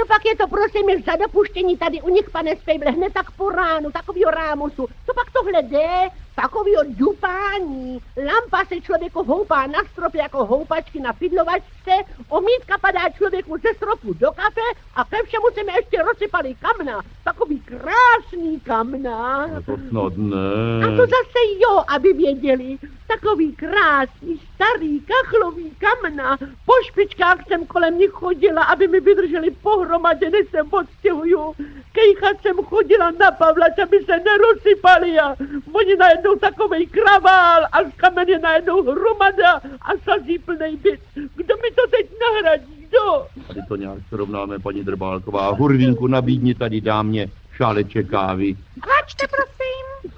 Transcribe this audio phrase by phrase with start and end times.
[0.00, 3.30] Co pak je to, prosím, je za dopuštění tady u nich, pane Spejble, hned tak
[3.30, 4.86] po ránu, takovýho rámusu.
[5.06, 6.08] Co pak tohle jde?
[6.42, 7.98] Takovýho dupání.
[8.16, 11.92] Lampa se člověku houpá na stropě jako houpačky na pidlovačce,
[12.28, 17.00] omítka padá člověku ze stropu do kafe a ke všemu se mi ještě rozsypali kamna.
[17.24, 19.46] Takový krásný kamna.
[19.46, 20.84] No to snad ne.
[20.84, 22.78] A to zase jo, aby věděli.
[23.06, 26.36] Takový krásný, starý, kachlový kamna.
[26.38, 31.54] Po špičkách jsem kolem nich chodila, aby mi vydrželi pohromadě, než se odstěhuju.
[31.98, 35.36] Kejchat jsem chodila na Pavlač, aby se nerozsypali a
[35.72, 41.00] oni najednou takovej kravál a z kamen je najednou hromada a sazí plnej byt.
[41.14, 43.26] Kdo mi to teď nahradí, kdo?
[43.48, 45.50] Tady to nějak srovnáme, paní Drbálková.
[45.50, 48.56] Hurvínku, nabídni tady dámě šáleček kávy.
[48.80, 50.12] Klačte, prosím.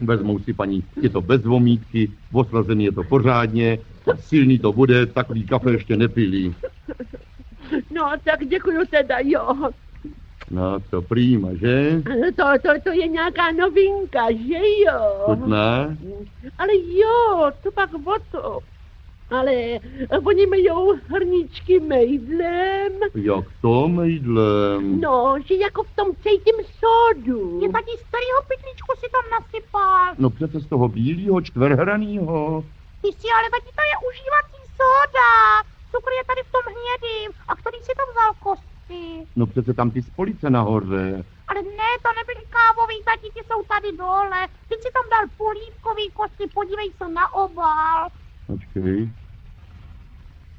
[0.00, 3.78] Vezmou si paní, je to bez vomítky, oslazený je to pořádně,
[4.20, 6.54] silný to bude, takový kafe ještě nepili.
[7.90, 9.70] No, tak děkuju teda, jo.
[10.50, 12.02] No, to prýma, že?
[12.36, 15.00] To, to, to je nějaká novinka, že jo?
[15.24, 15.96] Chutná?
[16.58, 18.58] Ale jo, to pak o to.
[19.30, 19.52] Ale
[20.26, 22.92] oni majou hrníčky mejdlem.
[23.14, 25.00] Jak to mejdlem?
[25.00, 27.60] No, že jako v tom cítím sodu.
[27.62, 30.14] Je taky starýho pytlíčku si tam nasypal.
[30.18, 32.64] No přece z toho bílýho čtverhranýho.
[33.02, 35.32] Ty si ale taky to je užívací soda.
[35.90, 37.28] Cukr je tady v tom hnědým.
[37.48, 38.30] A který si tam vzal
[38.90, 39.26] kosti?
[39.36, 41.24] No přece tam ty spolice nahoře.
[41.48, 44.48] Ale ne, to nebyly kávový, tati, ty jsou tady dole.
[44.68, 48.08] Ty si tam dal polívkový kosti, podívej se na obal.
[48.46, 49.10] Počkej.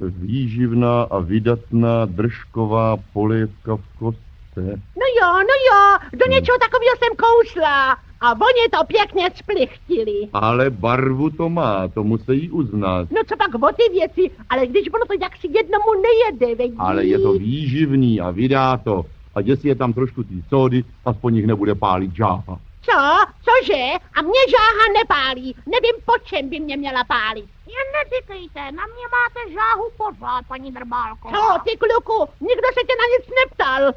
[0.00, 4.62] Výživná a vydatná držková polévka v kostce.
[4.96, 8.07] No jo, no jo, do něčeho takového jsem kousla.
[8.20, 10.28] A oni to pěkně splichtili.
[10.32, 13.10] Ale barvu to má, to musí uznat.
[13.10, 17.04] No co pak o ty věci, ale když ono to jaksi jednomu nejede, veď Ale
[17.04, 19.04] je to výživný a vydá to.
[19.34, 22.58] A jestli je tam trošku té sódy, aspoň jich nebude pálit žáha.
[22.82, 22.98] Co?
[23.44, 23.84] Cože?
[24.16, 25.54] A mě žáha nepálí.
[25.66, 27.44] Nevím, po čem by mě měla pálit.
[27.74, 31.28] Jen neříkejte, na mě máte žáhu pořád, paní Drbálko.
[31.28, 33.92] Co, ty kluku, nikdo se tě na nic neptal.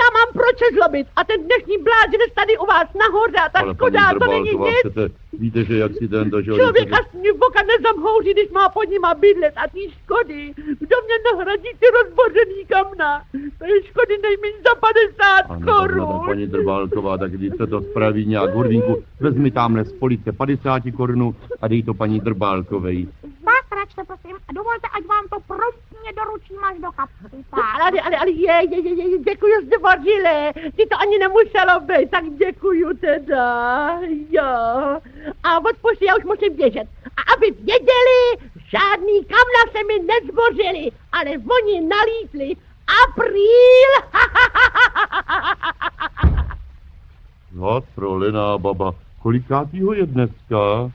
[0.00, 3.58] Já mám proč se zlobit a ten dnešní blázinec tady u vás nahoře a ta
[3.58, 4.78] Ale škoda, paní to není nic.
[4.84, 5.02] přece
[5.44, 8.50] víte, že jak si ten to, že oni Člověk přece- aspoň v boka nezamhouří, když
[8.58, 10.40] má pod nima bydlet a ty škody.
[10.82, 13.10] Kdo mě nahradí ty rozbořený kamna?
[13.58, 16.06] To je škody nejméně za 50 Ano, no, korun.
[16.18, 20.82] tak paní Drbálková, tak když se to spraví nějak hurvínku, vezmi tamhle z police 50
[20.96, 23.08] korunů a dej to paní Drbálkovej.
[23.44, 25.33] Tak, račte, prosím, a dovolte, ať vám to
[26.70, 27.44] až do kapsy.
[27.50, 27.80] Tak.
[27.80, 30.52] Ale, ale, ale je, je, je, je, děkuju zdvořile.
[30.76, 33.46] Ty to ani nemuselo být, tak děkuju teda.
[34.30, 34.50] Jo.
[35.44, 36.86] A odpusti, já už musím běžet.
[37.16, 38.20] A aby věděli,
[38.74, 42.56] žádný kamna se mi nezbořili, ale oni nalítli.
[43.04, 43.90] Apríl!
[47.52, 50.90] Zatrolená baba, kolikátýho je dneska?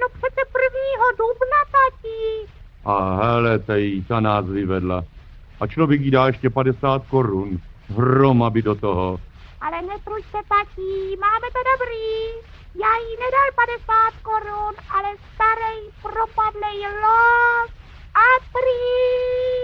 [0.00, 2.57] No přece prvního dubna, tati.
[2.88, 5.04] A hele, tej, ta nás vyvedla.
[5.60, 7.58] A člověk jí dá ještě 50 korun.
[7.88, 9.20] Hroma by do toho.
[9.60, 12.08] Ale netruďte, tati, máme to dobrý.
[12.84, 17.70] Já jí nedal 50 korun, ale starý propadlej los.
[18.14, 19.57] Apríl!